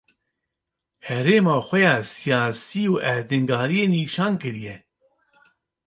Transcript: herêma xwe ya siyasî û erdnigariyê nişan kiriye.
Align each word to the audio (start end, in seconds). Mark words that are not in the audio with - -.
herêma 1.07 1.57
xwe 1.67 1.79
ya 1.85 1.93
siyasî 2.15 2.83
û 2.93 2.95
erdnigariyê 3.13 3.85
nişan 3.95 4.33
kiriye. 4.41 4.75